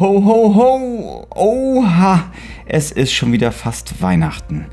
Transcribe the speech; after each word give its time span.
Ho, 0.00 0.24
ho, 0.24 0.54
ho! 0.54 1.26
Oha! 1.34 2.30
Es 2.64 2.90
ist 2.90 3.12
schon 3.12 3.32
wieder 3.32 3.52
fast 3.52 4.00
Weihnachten. 4.00 4.64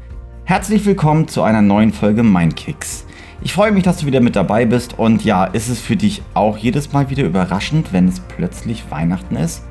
Herzlich 0.46 0.86
willkommen 0.86 1.28
zu 1.28 1.44
einer 1.44 1.62
neuen 1.62 1.92
Folge 1.92 2.24
Mindkicks. 2.24 3.06
Ich 3.42 3.52
freue 3.52 3.74
mich, 3.74 3.84
dass 3.84 3.98
du 3.98 4.06
wieder 4.06 4.22
mit 4.22 4.38
dabei 4.38 4.64
bist 4.64 4.98
und 4.98 5.26
ja, 5.26 5.44
ist 5.44 5.68
es 5.68 5.82
für 5.82 5.98
dich 5.98 6.22
auch 6.34 6.58
jedes 6.58 6.94
Mal 6.94 7.10
wieder 7.10 7.26
überraschend, 7.26 7.92
wenn 7.92 8.08
es 8.08 8.22
plötzlich 8.22 8.90
Weihnachten 8.90 9.36
ist? 9.36 9.66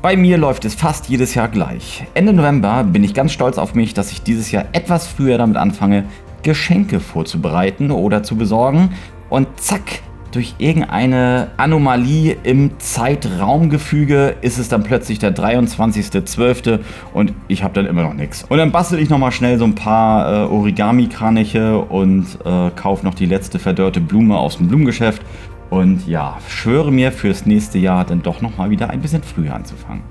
Bei 0.00 0.16
mir 0.16 0.38
läuft 0.38 0.64
es 0.64 0.76
fast 0.76 1.10
jedes 1.10 1.34
Jahr 1.34 1.48
gleich. 1.48 2.06
Ende 2.14 2.32
November 2.32 2.82
bin 2.82 3.04
ich 3.04 3.12
ganz 3.12 3.32
stolz 3.32 3.58
auf 3.58 3.74
mich, 3.74 3.92
dass 3.92 4.10
ich 4.12 4.22
dieses 4.22 4.50
Jahr 4.50 4.64
etwas 4.72 5.06
früher 5.06 5.36
damit 5.36 5.58
anfange, 5.58 6.06
Geschenke 6.42 7.00
vorzubereiten 7.00 7.90
oder 7.90 8.22
zu 8.22 8.34
besorgen 8.34 8.94
und 9.28 9.46
zack, 9.60 10.00
durch 10.32 10.54
irgendeine 10.58 11.48
Anomalie 11.56 12.36
im 12.42 12.78
Zeitraumgefüge 12.78 14.36
ist 14.40 14.58
es 14.58 14.68
dann 14.68 14.82
plötzlich 14.82 15.18
der 15.18 15.34
23.12. 15.34 16.80
und 17.12 17.32
ich 17.48 17.62
habe 17.62 17.74
dann 17.74 17.86
immer 17.86 18.02
noch 18.02 18.14
nichts. 18.14 18.44
Und 18.44 18.58
dann 18.58 18.70
bastel 18.70 18.98
ich 18.98 19.10
nochmal 19.10 19.32
schnell 19.32 19.58
so 19.58 19.64
ein 19.64 19.74
paar 19.74 20.46
äh, 20.46 20.46
Origami-Kraniche 20.48 21.78
und 21.78 22.26
äh, 22.44 22.70
kaufe 22.70 23.04
noch 23.04 23.14
die 23.14 23.26
letzte 23.26 23.58
verdörrte 23.58 24.00
Blume 24.00 24.38
aus 24.38 24.58
dem 24.58 24.68
Blumengeschäft. 24.68 25.22
Und 25.70 26.06
ja, 26.08 26.38
schwöre 26.48 26.90
mir 26.90 27.12
fürs 27.12 27.46
nächste 27.46 27.78
Jahr 27.78 28.04
dann 28.04 28.22
doch 28.22 28.40
nochmal 28.40 28.70
wieder 28.70 28.90
ein 28.90 29.00
bisschen 29.00 29.22
früher 29.22 29.54
anzufangen. 29.54 30.02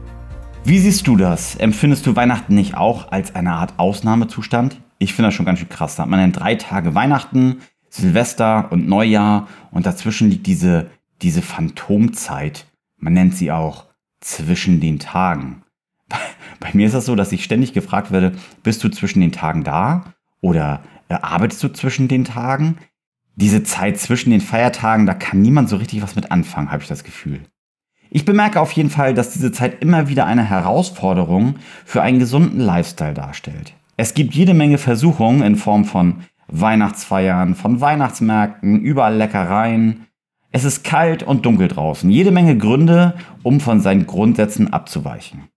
Wie 0.64 0.80
siehst 0.80 1.08
du 1.08 1.18
das? 1.18 1.56
Empfindest 1.56 2.06
du 2.06 2.16
Weihnachten 2.16 2.56
nicht 2.56 2.76
auch 2.76 3.12
als 3.12 3.36
eine 3.36 3.54
Art 3.54 3.74
Ausnahmezustand? 3.78 4.80
Ich 5.00 5.14
finde 5.14 5.28
das 5.28 5.34
schon 5.34 5.46
ganz 5.46 5.60
schön 5.60 5.70
krass. 5.70 5.96
Da 5.96 6.04
hat 6.04 6.10
man 6.10 6.20
dann 6.20 6.32
drei 6.32 6.56
Tage 6.56 6.96
Weihnachten, 6.96 7.58
Silvester 7.90 8.72
und 8.72 8.88
Neujahr 8.88 9.48
und 9.72 9.86
dazwischen 9.86 10.30
liegt 10.30 10.48
diese, 10.48 10.90
diese 11.22 11.42
Phantomzeit. 11.42 12.66
Man 12.98 13.14
nennt 13.14 13.36
sie 13.36 13.52
auch 13.52 13.86
zwischen 14.20 14.80
den 14.80 15.00
Tagen. 15.00 15.64
Bei 16.60 16.70
mir 16.74 16.88
ist 16.88 16.94
das 16.94 17.06
so, 17.06 17.16
dass 17.16 17.32
ich 17.32 17.44
ständig 17.44 17.74
gefragt 17.74 18.12
werde, 18.12 18.34
bist 18.64 18.84
du 18.84 18.90
zwischen 18.90 19.22
den 19.22 19.32
Tagen 19.32 19.64
da 19.64 20.14
oder 20.42 20.82
äh, 21.08 21.16
arbeitest 21.16 21.64
du 21.64 21.70
zwischen 21.70 22.08
den 22.08 22.26
Tagen? 22.26 22.78
Diese 23.36 23.64
Zeit 23.64 24.00
zwischen 24.00 24.32
den 24.32 24.42
Feiertagen, 24.42 25.06
da 25.06 25.14
kann 25.14 25.42
niemand 25.42 25.70
so 25.70 25.78
richtig 25.78 26.02
was 26.02 26.16
mit 26.16 26.32
anfangen, 26.32 26.72
habe 26.72 26.84
ich 26.84 26.90
das 26.90 27.06
Gefühl. 27.06 27.42
Ich 28.12 28.26
bemerke 28.26 28.60
auf 28.60 28.72
jeden 28.72 28.90
Fall, 28.90 29.14
dass 29.14 29.34
diese 29.34 29.52
Zeit 29.52 29.82
immer 29.82 30.10
wieder 30.10 30.26
eine 30.26 30.44
Herausforderung 30.44 31.56
für 31.86 32.02
einen 32.02 32.20
gesunden 32.20 32.60
Lifestyle 32.60 33.14
darstellt. 33.14 33.74
Es 33.98 34.14
gibt 34.14 34.34
jede 34.34 34.54
Menge 34.54 34.78
Versuchungen 34.78 35.44
in 35.44 35.56
Form 35.56 35.86
von 35.86 36.24
Weihnachtsfeiern, 36.52 37.56
von 37.56 37.82
Weihnachtsmärkten, 37.82 38.82
überall 38.82 39.16
Leckereien. 39.16 40.08
Es 40.52 40.64
ist 40.64 40.84
kalt 40.84 41.24
und 41.24 41.46
dunkel 41.46 41.68
draußen. 41.68 42.10
Jede 42.10 42.32
Menge 42.32 42.58
Gründe, 42.58 43.16
um 43.44 43.60
von 43.60 43.82
seinen 43.82 44.08
Grundsätzen 44.08 44.74
abzuweichen. 44.74 45.50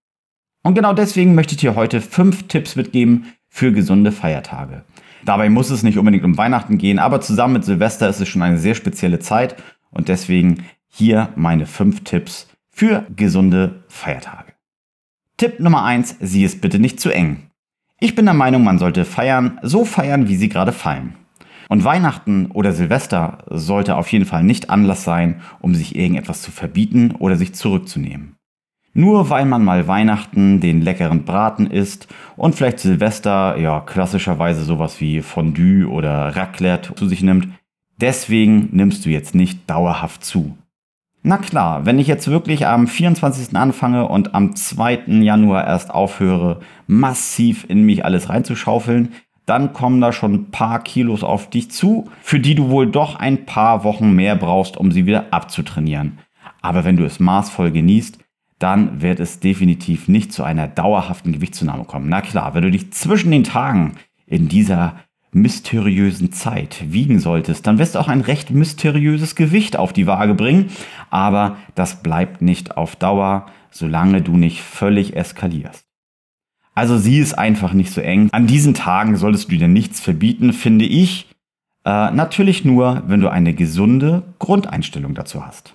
Und 0.62 0.74
genau 0.74 0.92
deswegen 0.92 1.34
möchte 1.34 1.54
ich 1.54 1.60
dir 1.60 1.74
heute 1.74 2.00
fünf 2.00 2.46
Tipps 2.48 2.76
mitgeben 2.76 3.26
für 3.48 3.72
gesunde 3.72 4.12
Feiertage. 4.12 4.84
Dabei 5.24 5.50
muss 5.50 5.70
es 5.70 5.82
nicht 5.82 5.98
unbedingt 5.98 6.24
um 6.24 6.36
Weihnachten 6.36 6.78
gehen, 6.78 6.98
aber 6.98 7.20
zusammen 7.20 7.54
mit 7.54 7.64
Silvester 7.64 8.08
ist 8.08 8.20
es 8.20 8.28
schon 8.28 8.42
eine 8.42 8.58
sehr 8.58 8.74
spezielle 8.74 9.18
Zeit 9.18 9.56
und 9.90 10.08
deswegen 10.08 10.64
hier 10.88 11.30
meine 11.36 11.66
fünf 11.66 12.04
Tipps 12.04 12.48
für 12.70 13.06
gesunde 13.14 13.84
Feiertage. 13.88 14.52
Tipp 15.36 15.60
Nummer 15.60 15.84
eins: 15.84 16.16
sieh 16.20 16.44
es 16.44 16.60
bitte 16.60 16.78
nicht 16.78 17.00
zu 17.00 17.10
eng. 17.10 17.50
Ich 18.02 18.16
bin 18.16 18.24
der 18.24 18.34
Meinung, 18.34 18.64
man 18.64 18.80
sollte 18.80 19.04
feiern, 19.04 19.60
so 19.62 19.84
feiern, 19.84 20.26
wie 20.26 20.34
sie 20.34 20.48
gerade 20.48 20.72
fallen. 20.72 21.14
Und 21.68 21.84
Weihnachten 21.84 22.46
oder 22.46 22.72
Silvester 22.72 23.44
sollte 23.48 23.94
auf 23.94 24.10
jeden 24.10 24.24
Fall 24.24 24.42
nicht 24.42 24.70
Anlass 24.70 25.04
sein, 25.04 25.40
um 25.60 25.76
sich 25.76 25.94
irgendetwas 25.94 26.42
zu 26.42 26.50
verbieten 26.50 27.12
oder 27.20 27.36
sich 27.36 27.54
zurückzunehmen. 27.54 28.34
Nur 28.92 29.30
weil 29.30 29.44
man 29.44 29.62
mal 29.62 29.86
Weihnachten 29.86 30.58
den 30.58 30.82
leckeren 30.82 31.24
Braten 31.24 31.68
isst 31.68 32.08
und 32.34 32.56
vielleicht 32.56 32.80
Silvester 32.80 33.56
ja 33.56 33.78
klassischerweise 33.78 34.64
sowas 34.64 35.00
wie 35.00 35.22
Fondue 35.22 35.86
oder 35.88 36.34
Raclette 36.34 36.96
zu 36.96 37.06
sich 37.06 37.22
nimmt, 37.22 37.50
deswegen 38.00 38.70
nimmst 38.72 39.06
du 39.06 39.10
jetzt 39.10 39.36
nicht 39.36 39.70
dauerhaft 39.70 40.24
zu. 40.24 40.58
Na 41.24 41.38
klar, 41.38 41.86
wenn 41.86 42.00
ich 42.00 42.08
jetzt 42.08 42.26
wirklich 42.26 42.66
am 42.66 42.88
24. 42.88 43.56
anfange 43.56 44.08
und 44.08 44.34
am 44.34 44.56
2. 44.56 45.04
Januar 45.20 45.64
erst 45.64 45.92
aufhöre, 45.92 46.58
massiv 46.88 47.64
in 47.68 47.84
mich 47.84 48.04
alles 48.04 48.28
reinzuschaufeln, 48.28 49.12
dann 49.46 49.72
kommen 49.72 50.00
da 50.00 50.12
schon 50.12 50.34
ein 50.34 50.50
paar 50.50 50.82
Kilos 50.82 51.22
auf 51.22 51.48
dich 51.48 51.70
zu, 51.70 52.08
für 52.22 52.40
die 52.40 52.56
du 52.56 52.70
wohl 52.70 52.90
doch 52.90 53.16
ein 53.16 53.46
paar 53.46 53.84
Wochen 53.84 54.12
mehr 54.14 54.34
brauchst, 54.34 54.76
um 54.76 54.90
sie 54.90 55.06
wieder 55.06 55.26
abzutrainieren. 55.32 56.18
Aber 56.60 56.84
wenn 56.84 56.96
du 56.96 57.04
es 57.04 57.20
maßvoll 57.20 57.70
genießt, 57.70 58.18
dann 58.58 59.00
wird 59.00 59.20
es 59.20 59.38
definitiv 59.38 60.08
nicht 60.08 60.32
zu 60.32 60.42
einer 60.42 60.66
dauerhaften 60.66 61.32
Gewichtszunahme 61.32 61.84
kommen. 61.84 62.08
Na 62.08 62.20
klar, 62.20 62.54
wenn 62.54 62.62
du 62.62 62.70
dich 62.70 62.92
zwischen 62.92 63.30
den 63.30 63.44
Tagen 63.44 63.94
in 64.26 64.48
dieser 64.48 64.96
mysteriösen 65.32 66.32
Zeit 66.32 66.84
wiegen 66.88 67.18
solltest, 67.18 67.66
dann 67.66 67.78
wirst 67.78 67.94
du 67.94 67.98
auch 67.98 68.08
ein 68.08 68.20
recht 68.20 68.50
mysteriöses 68.50 69.34
Gewicht 69.34 69.76
auf 69.76 69.92
die 69.92 70.06
Waage 70.06 70.34
bringen. 70.34 70.70
Aber 71.10 71.56
das 71.74 72.02
bleibt 72.02 72.42
nicht 72.42 72.76
auf 72.76 72.96
Dauer, 72.96 73.46
solange 73.70 74.22
du 74.22 74.36
nicht 74.36 74.62
völlig 74.62 75.16
eskalierst. 75.16 75.84
Also 76.74 76.96
sieh 76.96 77.20
es 77.20 77.34
einfach 77.34 77.72
nicht 77.72 77.92
so 77.92 78.00
eng. 78.00 78.28
An 78.32 78.46
diesen 78.46 78.74
Tagen 78.74 79.16
solltest 79.16 79.50
du 79.50 79.56
dir 79.56 79.68
nichts 79.68 80.00
verbieten, 80.00 80.52
finde 80.52 80.84
ich. 80.84 81.28
Äh, 81.84 82.10
natürlich 82.12 82.64
nur, 82.64 83.02
wenn 83.06 83.20
du 83.20 83.28
eine 83.28 83.54
gesunde 83.54 84.22
Grundeinstellung 84.38 85.14
dazu 85.14 85.44
hast. 85.44 85.74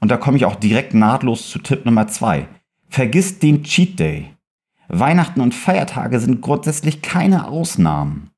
Und 0.00 0.10
da 0.10 0.16
komme 0.16 0.36
ich 0.36 0.46
auch 0.46 0.54
direkt 0.54 0.94
nahtlos 0.94 1.50
zu 1.50 1.58
Tipp 1.58 1.84
Nummer 1.84 2.06
zwei. 2.06 2.48
Vergiss 2.88 3.38
den 3.38 3.64
Cheat 3.64 3.98
Day. 3.98 4.30
Weihnachten 4.88 5.40
und 5.40 5.54
Feiertage 5.54 6.18
sind 6.20 6.40
grundsätzlich 6.40 7.02
keine 7.02 7.46
Ausnahmen. 7.46 8.29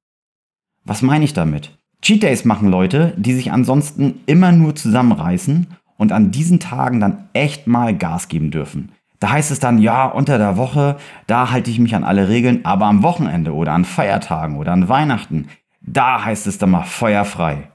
Was 0.84 1.02
meine 1.02 1.24
ich 1.24 1.32
damit? 1.32 1.78
Cheat 2.02 2.22
Days 2.22 2.44
machen 2.44 2.68
Leute, 2.68 3.14
die 3.16 3.34
sich 3.34 3.52
ansonsten 3.52 4.20
immer 4.26 4.50
nur 4.50 4.74
zusammenreißen 4.74 5.68
und 5.96 6.10
an 6.10 6.32
diesen 6.32 6.58
Tagen 6.58 6.98
dann 6.98 7.28
echt 7.32 7.68
mal 7.68 7.96
Gas 7.96 8.28
geben 8.28 8.50
dürfen. 8.50 8.90
Da 9.20 9.30
heißt 9.30 9.52
es 9.52 9.60
dann, 9.60 9.78
ja, 9.78 10.06
unter 10.06 10.36
der 10.36 10.56
Woche, 10.56 10.96
da 11.28 11.52
halte 11.52 11.70
ich 11.70 11.78
mich 11.78 11.94
an 11.94 12.02
alle 12.02 12.28
Regeln, 12.28 12.64
aber 12.64 12.86
am 12.86 13.04
Wochenende 13.04 13.54
oder 13.54 13.72
an 13.72 13.84
Feiertagen 13.84 14.56
oder 14.56 14.72
an 14.72 14.88
Weihnachten, 14.88 15.46
da 15.80 16.24
heißt 16.24 16.48
es 16.48 16.58
dann 16.58 16.70
mal 16.72 16.82
feuerfrei. 16.82 17.68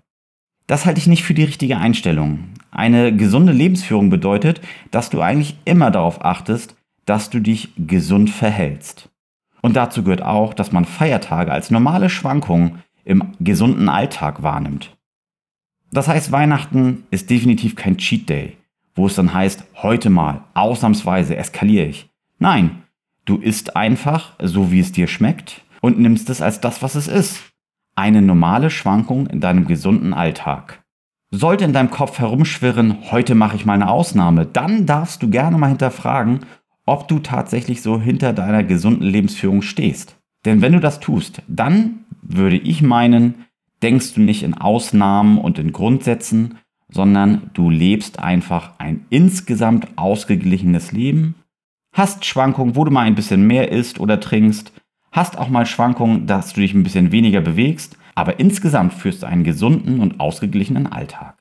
Das 0.68 0.86
halte 0.86 1.00
ich 1.00 1.08
nicht 1.08 1.24
für 1.24 1.34
die 1.34 1.46
richtige 1.46 1.78
Einstellung. 1.78 2.50
Eine 2.72 3.16
gesunde 3.16 3.54
Lebensführung 3.54 4.10
bedeutet, 4.10 4.60
dass 4.92 5.10
du 5.10 5.22
eigentlich 5.22 5.58
immer 5.64 5.90
darauf 5.90 6.26
achtest, 6.26 6.76
dass 7.06 7.30
du 7.30 7.40
dich 7.40 7.70
gesund 7.78 8.30
verhältst. 8.30 9.10
Und 9.62 9.78
dazu 9.78 10.04
gehört 10.04 10.22
auch, 10.22 10.54
dass 10.54 10.74
man 10.74 10.84
Feiertage 10.84 11.54
als 11.54 11.72
normale 11.72 12.10
Schwankungen 12.10 12.84
im 13.08 13.24
gesunden 13.40 13.88
Alltag 13.88 14.44
wahrnimmt. 14.44 14.96
Das 15.92 16.10
heißt, 16.10 16.32
Weihnachten 16.32 17.06
ist 17.10 17.30
definitiv 17.30 17.76
kein 17.76 17.98
Cheat 17.98 18.28
Day, 18.28 18.58
wo 18.96 19.08
es 19.08 19.16
dann 19.16 19.34
heißt, 19.34 19.64
heute 19.76 20.10
mal, 20.10 20.44
ausnahmsweise 20.54 21.38
eskaliere 21.38 21.86
ich. 21.86 22.10
Nein, 22.38 22.84
du 23.24 23.38
isst 23.38 23.78
einfach, 23.78 24.34
so 24.42 24.72
wie 24.72 24.82
es 24.82 24.92
dir 24.92 25.08
schmeckt 25.08 25.62
und 25.82 25.98
nimmst 26.00 26.30
es 26.30 26.42
als 26.42 26.60
das, 26.60 26.82
was 26.82 26.96
es 26.96 27.08
ist. 27.08 27.44
Eine 27.96 28.22
normale 28.22 28.70
Schwankung 28.70 29.28
in 29.28 29.40
deinem 29.40 29.66
gesunden 29.66 30.14
Alltag. 30.14 30.84
Sollte 31.32 31.64
in 31.64 31.74
deinem 31.74 31.92
Kopf 31.92 32.20
herumschwirren, 32.20 33.12
heute 33.12 33.36
mache 33.36 33.56
ich 33.56 33.66
mal 33.66 33.74
eine 33.74 33.90
Ausnahme, 33.90 34.46
dann 34.46 34.86
darfst 34.86 35.24
du 35.24 35.30
gerne 35.30 35.58
mal 35.58 35.70
hinterfragen, 35.70 36.42
ob 36.86 37.08
du 37.08 37.20
tatsächlich 37.20 37.82
so 37.82 38.02
hinter 38.02 38.34
deiner 38.34 38.64
gesunden 38.64 39.08
Lebensführung 39.08 39.62
stehst. 39.62 40.18
Denn 40.46 40.62
wenn 40.62 40.74
du 40.74 40.80
das 40.80 41.00
tust, 41.00 41.42
dann 41.48 42.06
würde 42.28 42.58
ich 42.58 42.82
meinen, 42.82 43.46
denkst 43.82 44.14
du 44.14 44.22
nicht 44.22 44.44
in 44.44 44.54
Ausnahmen 44.54 45.38
und 45.38 45.60
in 45.60 45.72
Grundsätzen, 45.72 46.58
sondern 46.90 47.50
du 47.54 47.70
lebst 47.70 48.20
einfach 48.20 48.80
ein 48.80 49.06
insgesamt 49.10 49.98
ausgeglichenes 49.98 50.92
Leben, 50.92 51.36
hast 51.94 52.26
Schwankungen, 52.26 52.76
wo 52.76 52.86
du 52.86 52.92
mal 52.92 53.06
ein 53.06 53.16
bisschen 53.16 53.46
mehr 53.46 53.72
isst 53.72 54.00
oder 54.00 54.20
trinkst, 54.20 54.72
hast 55.12 55.38
auch 55.38 55.50
mal 55.50 55.66
Schwankungen, 55.66 56.28
dass 56.28 56.54
du 56.54 56.62
dich 56.62 56.74
ein 56.74 56.84
bisschen 56.84 57.12
weniger 57.12 57.42
bewegst, 57.42 57.98
aber 58.16 58.40
insgesamt 58.40 58.94
führst 58.94 59.24
du 59.24 59.28
einen 59.28 59.44
gesunden 59.44 60.00
und 60.00 60.20
ausgeglichenen 60.20 60.88
Alltag. 60.88 61.38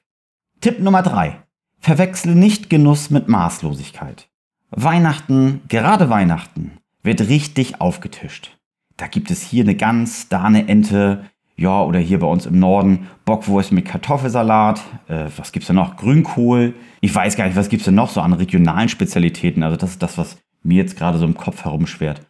Tipp 0.60 0.80
Nummer 0.80 1.02
drei: 1.02 1.42
Verwechsle 1.78 2.34
nicht 2.34 2.70
Genuss 2.70 3.10
mit 3.10 3.28
Maßlosigkeit. 3.28 4.28
Weihnachten, 4.70 5.60
gerade 5.68 6.10
Weihnachten, 6.10 6.78
wird 7.02 7.28
richtig 7.28 7.80
aufgetischt 7.80 8.55
da 8.96 9.06
gibt 9.06 9.30
es 9.30 9.42
hier 9.42 9.64
eine 9.64 9.74
Gans, 9.74 10.28
da 10.28 10.44
eine 10.44 10.68
Ente, 10.68 11.24
ja, 11.56 11.82
oder 11.82 11.98
hier 11.98 12.20
bei 12.20 12.26
uns 12.26 12.44
im 12.46 12.58
Norden 12.58 13.08
Bockwurst 13.24 13.72
mit 13.72 13.86
Kartoffelsalat. 13.86 14.80
Äh, 15.08 15.26
was 15.36 15.52
gibt's 15.52 15.68
da 15.68 15.74
noch? 15.74 15.96
Grünkohl. 15.96 16.74
Ich 17.00 17.14
weiß 17.14 17.36
gar 17.36 17.46
nicht, 17.46 17.56
was 17.56 17.70
gibt's 17.70 17.86
denn 17.86 17.94
noch 17.94 18.10
so 18.10 18.20
an 18.20 18.34
regionalen 18.34 18.88
Spezialitäten. 18.88 19.62
Also 19.62 19.76
das 19.76 19.92
ist 19.92 20.02
das, 20.02 20.18
was 20.18 20.38
mir 20.62 20.76
jetzt 20.76 20.96
gerade 20.96 21.18
so 21.18 21.24
im 21.24 21.36
Kopf 21.36 21.64
herumschwert. 21.64 22.20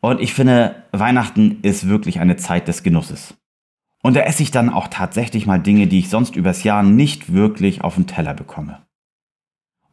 Und 0.00 0.20
ich 0.20 0.32
finde, 0.32 0.84
Weihnachten 0.92 1.58
ist 1.62 1.88
wirklich 1.88 2.18
eine 2.20 2.36
Zeit 2.36 2.66
des 2.66 2.82
Genusses. 2.82 3.34
Und 4.02 4.16
da 4.16 4.20
esse 4.20 4.42
ich 4.42 4.50
dann 4.50 4.70
auch 4.70 4.88
tatsächlich 4.88 5.46
mal 5.46 5.58
Dinge, 5.58 5.86
die 5.86 6.00
ich 6.00 6.08
sonst 6.08 6.34
übers 6.34 6.64
Jahr 6.64 6.82
nicht 6.82 7.32
wirklich 7.32 7.82
auf 7.82 7.94
den 7.94 8.06
Teller 8.06 8.34
bekomme. 8.34 8.82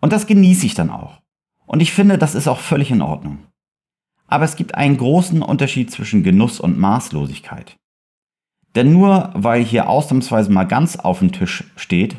Und 0.01 0.13
das 0.13 0.25
genieße 0.25 0.66
ich 0.66 0.74
dann 0.74 0.89
auch. 0.89 1.21
Und 1.68 1.81
ich 1.81 1.92
finde, 1.92 2.18
das 2.18 2.33
ist 2.33 2.48
auch 2.48 2.60
völlig 2.60 2.89
in 2.89 3.04
Ordnung. 3.04 3.39
Aber 4.29 4.45
es 4.45 4.55
gibt 4.55 4.75
einen 4.75 4.97
großen 4.97 5.41
Unterschied 5.41 5.91
zwischen 5.91 6.23
Genuss 6.23 6.59
und 6.59 6.77
Maßlosigkeit. 6.77 7.77
Denn 8.75 8.93
nur 8.93 9.31
weil 9.33 9.63
hier 9.63 9.89
ausnahmsweise 9.89 10.51
mal 10.51 10.65
ganz 10.65 10.95
auf 10.95 11.19
dem 11.19 11.31
Tisch 11.31 11.63
steht, 11.75 12.15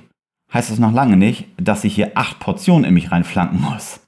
heißt 0.52 0.70
das 0.70 0.80
noch 0.80 0.92
lange 0.92 1.16
nicht, 1.16 1.46
dass 1.56 1.84
ich 1.84 1.94
hier 1.94 2.12
acht 2.16 2.40
Portionen 2.40 2.84
in 2.84 2.94
mich 2.94 3.12
reinflanken 3.12 3.60
muss. 3.60 4.00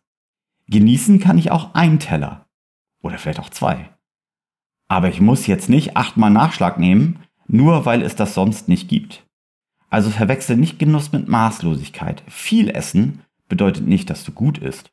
Genießen 0.66 1.20
kann 1.20 1.38
ich 1.38 1.52
auch 1.52 1.74
einen 1.74 2.00
Teller. 2.00 2.46
Oder 3.02 3.18
vielleicht 3.18 3.40
auch 3.40 3.50
zwei. 3.50 3.90
Aber 4.88 5.08
ich 5.08 5.20
muss 5.20 5.46
jetzt 5.46 5.68
nicht 5.68 5.96
achtmal 5.96 6.30
Nachschlag 6.30 6.78
nehmen, 6.78 7.20
nur 7.46 7.86
weil 7.86 8.02
es 8.02 8.16
das 8.16 8.34
sonst 8.34 8.68
nicht 8.68 8.88
gibt. 8.88 9.24
Also 9.90 10.10
verwechsel 10.10 10.56
nicht 10.56 10.78
Genuss 10.78 11.12
mit 11.12 11.28
Maßlosigkeit. 11.28 12.22
Viel 12.26 12.70
Essen 12.70 13.20
bedeutet 13.48 13.86
nicht, 13.86 14.10
dass 14.10 14.24
du 14.24 14.32
gut 14.32 14.58
isst. 14.58 14.90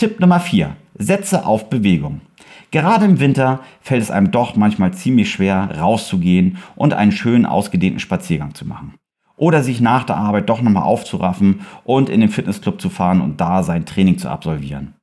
Tipp 0.00 0.18
Nummer 0.18 0.40
4. 0.40 0.76
Setze 0.94 1.44
auf 1.44 1.68
Bewegung. 1.68 2.22
Gerade 2.70 3.04
im 3.04 3.20
Winter 3.20 3.60
fällt 3.82 4.00
es 4.00 4.10
einem 4.10 4.30
doch 4.30 4.56
manchmal 4.56 4.94
ziemlich 4.94 5.30
schwer, 5.30 5.78
rauszugehen 5.78 6.56
und 6.74 6.94
einen 6.94 7.12
schönen 7.12 7.44
ausgedehnten 7.44 8.00
Spaziergang 8.00 8.54
zu 8.54 8.66
machen. 8.66 8.94
Oder 9.36 9.62
sich 9.62 9.82
nach 9.82 10.04
der 10.04 10.16
Arbeit 10.16 10.48
doch 10.48 10.62
nochmal 10.62 10.84
aufzuraffen 10.84 11.66
und 11.84 12.08
in 12.08 12.22
den 12.22 12.30
Fitnessclub 12.30 12.80
zu 12.80 12.88
fahren 12.88 13.20
und 13.20 13.42
da 13.42 13.62
sein 13.62 13.84
Training 13.84 14.16
zu 14.16 14.30
absolvieren. 14.30 14.94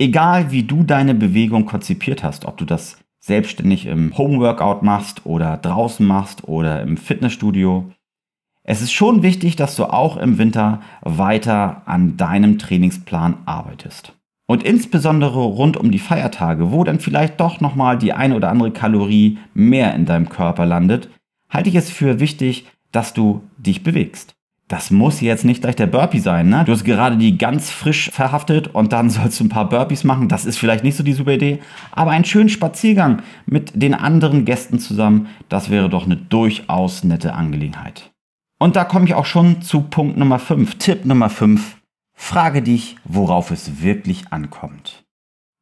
Egal 0.00 0.50
wie 0.50 0.64
du 0.64 0.82
deine 0.82 1.14
Bewegung 1.14 1.64
konzipiert 1.64 2.24
hast, 2.24 2.44
ob 2.44 2.56
du 2.56 2.64
das 2.64 2.98
selbstständig 3.20 3.86
im 3.86 4.18
Homeworkout 4.18 4.82
machst 4.82 5.24
oder 5.26 5.58
draußen 5.58 6.04
machst 6.04 6.42
oder 6.48 6.82
im 6.82 6.96
Fitnessstudio, 6.96 7.88
es 8.64 8.82
ist 8.82 8.92
schon 8.92 9.22
wichtig, 9.22 9.54
dass 9.54 9.76
du 9.76 9.84
auch 9.84 10.16
im 10.16 10.38
Winter 10.38 10.80
weiter 11.02 11.82
an 11.84 12.16
deinem 12.16 12.58
Trainingsplan 12.58 13.36
arbeitest. 13.46 14.12
Und 14.46 14.62
insbesondere 14.62 15.40
rund 15.40 15.76
um 15.76 15.90
die 15.90 15.98
Feiertage, 15.98 16.70
wo 16.70 16.84
dann 16.84 17.00
vielleicht 17.00 17.40
doch 17.40 17.60
nochmal 17.60 17.96
die 17.96 18.12
eine 18.12 18.36
oder 18.36 18.50
andere 18.50 18.72
Kalorie 18.72 19.38
mehr 19.54 19.94
in 19.94 20.04
deinem 20.04 20.28
Körper 20.28 20.66
landet, 20.66 21.08
halte 21.48 21.70
ich 21.70 21.76
es 21.76 21.90
für 21.90 22.20
wichtig, 22.20 22.66
dass 22.92 23.14
du 23.14 23.42
dich 23.56 23.82
bewegst. 23.82 24.34
Das 24.68 24.90
muss 24.90 25.20
jetzt 25.20 25.44
nicht 25.44 25.60
gleich 25.60 25.76
der 25.76 25.86
Burpee 25.86 26.20
sein, 26.20 26.48
ne? 26.48 26.64
Du 26.64 26.72
hast 26.72 26.84
gerade 26.84 27.18
die 27.18 27.36
ganz 27.36 27.70
frisch 27.70 28.10
verhaftet 28.10 28.68
und 28.68 28.92
dann 28.92 29.10
sollst 29.10 29.40
du 29.40 29.44
ein 29.44 29.50
paar 29.50 29.68
Burpees 29.68 30.04
machen. 30.04 30.28
Das 30.28 30.46
ist 30.46 30.58
vielleicht 30.58 30.84
nicht 30.84 30.96
so 30.96 31.02
die 31.02 31.12
super 31.12 31.32
Idee. 31.32 31.60
Aber 31.92 32.12
einen 32.12 32.24
schönen 32.24 32.48
Spaziergang 32.48 33.22
mit 33.46 33.70
den 33.74 33.94
anderen 33.94 34.44
Gästen 34.44 34.78
zusammen, 34.78 35.28
das 35.48 35.70
wäre 35.70 35.90
doch 35.90 36.06
eine 36.06 36.16
durchaus 36.16 37.04
nette 37.04 37.34
Angelegenheit. 37.34 38.10
Und 38.58 38.76
da 38.76 38.84
komme 38.84 39.04
ich 39.04 39.14
auch 39.14 39.26
schon 39.26 39.60
zu 39.60 39.82
Punkt 39.82 40.16
Nummer 40.16 40.38
5. 40.38 40.76
Tipp 40.76 41.04
Nummer 41.04 41.28
5. 41.28 41.76
Frage 42.14 42.62
dich, 42.62 42.96
worauf 43.04 43.50
es 43.50 43.82
wirklich 43.82 44.32
ankommt. 44.32 45.04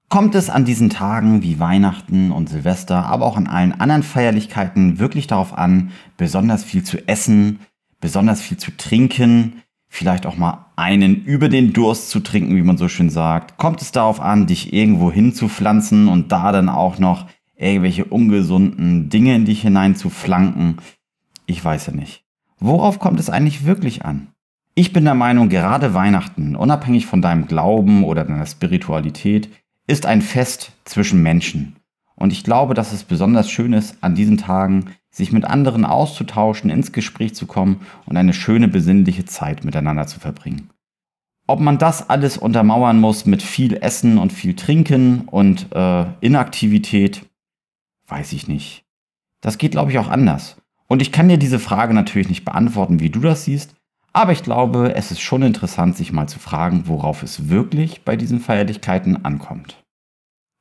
Kommt 0.09 0.35
es 0.35 0.51
an 0.51 0.67
diesen 0.67 0.91
Tagen 0.91 1.43
wie 1.43 1.59
Weihnachten 1.59 2.31
und 2.33 2.49
Silvester, 2.49 3.07
aber 3.07 3.25
auch 3.25 3.37
an 3.37 3.47
allen 3.47 3.73
anderen 3.73 4.03
Feierlichkeiten 4.03 4.99
wirklich 4.99 5.27
darauf 5.27 5.57
an, 5.57 5.91
besonders 6.19 6.65
viel 6.65 6.85
zu 6.85 7.09
essen, 7.09 7.61
besonders 8.01 8.43
viel 8.43 8.59
zu 8.59 8.77
trinken, 8.77 9.63
vielleicht 9.89 10.27
auch 10.27 10.37
mal 10.37 10.67
einen 10.77 11.25
über 11.25 11.49
den 11.49 11.73
Durst 11.73 12.11
zu 12.11 12.21
trinken, 12.21 12.57
wie 12.57 12.63
man 12.63 12.77
so 12.77 12.89
schön 12.89 13.09
sagt? 13.09 13.57
Kommt 13.57 13.81
es 13.81 13.93
darauf 13.93 14.21
an, 14.21 14.47
dich 14.47 14.73
irgendwo 14.73 15.11
hinzupflanzen 15.11 16.09
und 16.09 16.31
da 16.31 16.53
dann 16.53 16.69
auch 16.69 16.99
noch 16.99 17.27
irgendwelche 17.57 18.05
ungesunden 18.05 19.09
Dinge 19.09 19.35
in 19.35 19.45
dich 19.45 19.63
hinein 19.63 19.97
zu 19.97 20.11
flanken? 20.11 20.77
Ich 21.47 21.65
weiß 21.65 21.87
ja 21.87 21.93
nicht. 21.93 22.25
Worauf 22.59 22.99
kommt 22.99 23.19
es 23.19 23.31
eigentlich 23.31 23.65
wirklich 23.65 24.05
an? 24.05 24.32
Ich 24.75 24.95
bin 24.95 25.05
der 25.05 25.15
Meinung, 25.15 25.51
gerade 25.51 25.93
Weihnachten, 25.93 26.57
unabhängig 26.57 27.05
von 27.05 27.21
deinem 27.21 27.47
Glauben 27.47 28.05
oder 28.05 28.25
deiner 28.25 28.47
Spiritualität, 28.47 29.51
ist 29.87 30.07
ein 30.07 30.23
Fest 30.23 30.73
zwischen 30.85 31.23
Menschen. 31.23 31.77
Und 32.15 32.33
ich 32.33 32.43
glaube, 32.43 32.73
dass 32.73 32.93
es 32.93 33.05
besonders 33.05 33.51
schön 33.51 33.75
ist, 33.75 33.97
an 34.01 34.15
diesen 34.15 34.39
Tagen 34.39 34.87
sich 35.11 35.31
mit 35.31 35.45
anderen 35.45 35.85
auszutauschen, 35.85 36.71
ins 36.71 36.93
Gespräch 36.93 37.35
zu 37.35 37.47
kommen 37.47 37.83
und 38.07 38.17
eine 38.17 38.33
schöne 38.33 38.67
besinnliche 38.67 39.27
Zeit 39.27 39.63
miteinander 39.63 40.07
zu 40.07 40.21
verbringen. 40.21 40.71
Ob 41.47 41.61
man 41.61 41.77
das 41.77 42.09
alles 42.09 42.39
untermauern 42.39 42.99
muss 42.99 43.27
mit 43.27 43.43
viel 43.43 43.77
Essen 43.77 44.17
und 44.17 44.33
viel 44.33 44.55
Trinken 44.55 45.23
und 45.27 45.67
äh, 45.75 46.07
Inaktivität, 46.21 47.27
weiß 48.07 48.33
ich 48.33 48.49
nicht. 48.49 48.87
Das 49.43 49.59
geht, 49.59 49.73
glaube 49.73 49.91
ich, 49.91 49.99
auch 49.99 50.09
anders. 50.09 50.57
Und 50.87 51.03
ich 51.03 51.13
kann 51.13 51.29
dir 51.29 51.39
diese 51.39 51.59
Frage 51.59 51.93
natürlich 51.93 52.31
nicht 52.31 52.45
beantworten, 52.45 53.01
wie 53.01 53.11
du 53.11 53.21
das 53.21 53.45
siehst, 53.45 53.75
aber 54.13 54.33
ich 54.33 54.43
glaube, 54.43 54.95
es 54.95 55.11
ist 55.11 55.21
schon 55.21 55.43
interessant, 55.43 55.97
sich 55.97 56.13
mal 56.13 56.29
zu 56.29 56.39
fragen, 56.39 56.85
worauf 56.87 57.23
es 57.23 57.49
wirklich 57.49 58.05
bei 58.05 58.17
diesen 58.17 58.41
Feierlichkeiten 58.41 59.25
ankommt. 59.25 59.83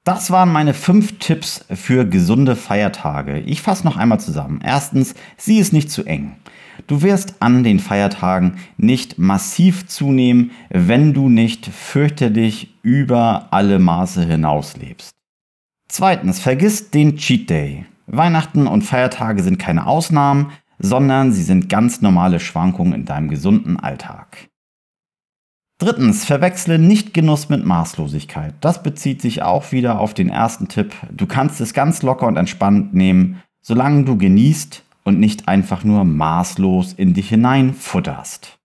Das 0.04 0.32
waren 0.32 0.52
meine 0.52 0.74
fünf 0.74 1.20
Tipps 1.20 1.64
für 1.70 2.06
gesunde 2.06 2.56
Feiertage. 2.56 3.40
Ich 3.40 3.62
fasse 3.62 3.86
noch 3.86 3.98
einmal 3.98 4.20
zusammen. 4.20 4.60
Erstens, 4.64 5.14
sieh 5.38 5.60
es 5.60 5.74
nicht 5.74 5.92
zu 5.92 6.06
eng. 6.06 6.38
Du 6.88 7.04
wirst 7.04 7.36
an 7.40 7.64
den 7.64 7.80
Feiertagen 7.80 8.58
nicht 8.78 9.20
massiv 9.20 9.86
zunehmen, 9.88 10.52
wenn 10.70 11.14
du 11.14 11.30
nicht 11.30 11.68
fürchterlich 11.68 12.74
über 12.82 13.50
alle 13.52 13.78
Maße 13.78 14.26
hinaus 14.26 14.76
lebst. 14.78 15.12
Zweitens, 15.88 16.40
vergiss 16.40 16.90
den 16.90 17.18
Cheat 17.18 17.50
Day. 17.50 17.86
Weihnachten 18.08 18.66
und 18.66 18.82
Feiertage 18.82 19.44
sind 19.44 19.60
keine 19.60 19.86
Ausnahmen 19.86 20.52
sondern 20.82 21.32
sie 21.32 21.44
sind 21.44 21.70
ganz 21.70 22.02
normale 22.02 22.40
Schwankungen 22.40 22.94
in 22.94 23.06
deinem 23.06 23.30
gesunden 23.30 23.80
Alltag. 23.80 24.50
Drittens, 25.78 26.26
verwechsle 26.26 26.78
nicht 26.78 27.14
Genuss 27.14 27.50
mit 27.50 27.66
Maßlosigkeit. 27.66 28.54
Das 28.62 28.84
bezieht 28.84 29.22
sich 29.22 29.42
auch 29.42 29.72
wieder 29.72 30.00
auf 30.00 30.14
den 30.14 30.30
ersten 30.30 30.68
Tipp. 30.68 30.94
Du 31.12 31.26
kannst 31.26 31.60
es 31.60 31.74
ganz 31.74 32.04
locker 32.04 32.28
und 32.28 32.38
entspannt 32.38 32.94
nehmen, 32.94 33.42
solange 33.62 34.04
du 34.04 34.16
genießt 34.16 34.84
und 35.04 35.20
nicht 35.20 35.48
einfach 35.48 35.84
nur 35.84 36.04
maßlos 36.04 36.94
in 36.94 37.16
dich 37.16 37.30
hinein 37.30 37.74
futterst. 37.74 38.60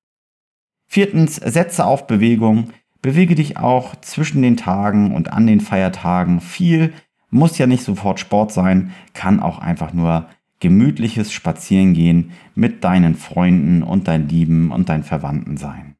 Viertens, 0.86 1.36
setze 1.36 1.86
auf 1.86 2.06
Bewegung. 2.06 2.70
Bewege 3.00 3.34
dich 3.34 3.56
auch 3.56 3.96
zwischen 4.00 4.42
den 4.42 4.56
Tagen 4.56 5.14
und 5.14 5.32
an 5.32 5.46
den 5.46 5.60
Feiertagen 5.60 6.40
viel. 6.40 6.92
Muss 7.30 7.56
ja 7.56 7.66
nicht 7.66 7.82
sofort 7.82 8.20
Sport 8.20 8.52
sein, 8.52 8.92
kann 9.14 9.40
auch 9.40 9.58
einfach 9.58 9.92
nur 9.92 10.26
gemütliches 10.60 11.32
Spazierengehen 11.32 12.32
mit 12.54 12.84
deinen 12.84 13.14
Freunden 13.14 13.82
und 13.82 14.08
deinen 14.08 14.28
Lieben 14.28 14.70
und 14.70 14.88
deinen 14.88 15.02
Verwandten 15.02 15.56
sein. 15.56 15.96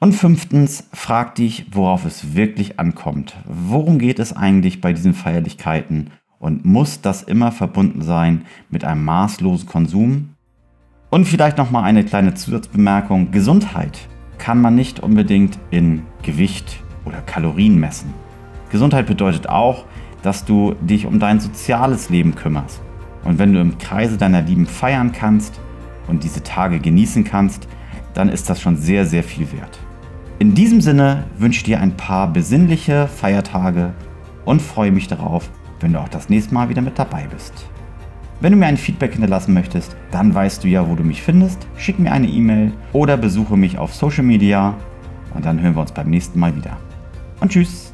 Und 0.00 0.12
fünftens, 0.12 0.88
frag 0.92 1.34
dich, 1.36 1.66
worauf 1.70 2.04
es 2.04 2.34
wirklich 2.34 2.78
ankommt. 2.78 3.36
Worum 3.46 3.98
geht 3.98 4.18
es 4.18 4.36
eigentlich 4.36 4.80
bei 4.80 4.92
diesen 4.92 5.14
Feierlichkeiten 5.14 6.10
und 6.38 6.64
muss 6.64 7.00
das 7.00 7.22
immer 7.22 7.52
verbunden 7.52 8.02
sein 8.02 8.44
mit 8.68 8.84
einem 8.84 9.04
maßlosen 9.04 9.66
Konsum? 9.66 10.34
Und 11.08 11.26
vielleicht 11.26 11.56
nochmal 11.56 11.84
eine 11.84 12.04
kleine 12.04 12.34
Zusatzbemerkung. 12.34 13.30
Gesundheit 13.30 14.08
kann 14.36 14.60
man 14.60 14.74
nicht 14.74 15.00
unbedingt 15.00 15.58
in 15.70 16.02
Gewicht 16.22 16.82
oder 17.06 17.22
Kalorien 17.22 17.78
messen. 17.78 18.12
Gesundheit 18.70 19.06
bedeutet 19.06 19.48
auch, 19.48 19.86
dass 20.22 20.44
du 20.44 20.74
dich 20.82 21.06
um 21.06 21.18
dein 21.18 21.40
soziales 21.40 22.10
Leben 22.10 22.34
kümmerst. 22.34 22.82
Und 23.24 23.38
wenn 23.38 23.52
du 23.52 23.60
im 23.60 23.78
Kreise 23.78 24.16
deiner 24.16 24.42
Lieben 24.42 24.66
feiern 24.66 25.12
kannst 25.12 25.60
und 26.06 26.24
diese 26.24 26.42
Tage 26.42 26.78
genießen 26.78 27.24
kannst, 27.24 27.66
dann 28.12 28.28
ist 28.28 28.48
das 28.48 28.60
schon 28.60 28.76
sehr, 28.76 29.06
sehr 29.06 29.24
viel 29.24 29.50
wert. 29.52 29.78
In 30.38 30.54
diesem 30.54 30.80
Sinne 30.80 31.24
wünsche 31.38 31.58
ich 31.58 31.64
dir 31.64 31.80
ein 31.80 31.96
paar 31.96 32.32
besinnliche 32.32 33.08
Feiertage 33.08 33.92
und 34.44 34.60
freue 34.60 34.92
mich 34.92 35.08
darauf, 35.08 35.48
wenn 35.80 35.92
du 35.92 36.00
auch 36.00 36.08
das 36.08 36.28
nächste 36.28 36.54
Mal 36.54 36.68
wieder 36.68 36.82
mit 36.82 36.98
dabei 36.98 37.26
bist. 37.32 37.52
Wenn 38.40 38.52
du 38.52 38.58
mir 38.58 38.66
ein 38.66 38.76
Feedback 38.76 39.12
hinterlassen 39.12 39.54
möchtest, 39.54 39.96
dann 40.10 40.34
weißt 40.34 40.62
du 40.64 40.68
ja, 40.68 40.88
wo 40.88 40.96
du 40.96 41.02
mich 41.02 41.22
findest. 41.22 41.66
Schick 41.76 41.98
mir 41.98 42.12
eine 42.12 42.26
E-Mail 42.26 42.72
oder 42.92 43.16
besuche 43.16 43.56
mich 43.56 43.78
auf 43.78 43.94
Social 43.94 44.24
Media 44.24 44.74
und 45.34 45.44
dann 45.44 45.60
hören 45.60 45.74
wir 45.74 45.80
uns 45.80 45.92
beim 45.92 46.10
nächsten 46.10 46.38
Mal 46.38 46.54
wieder. 46.54 46.76
Und 47.40 47.52
tschüss! 47.52 47.93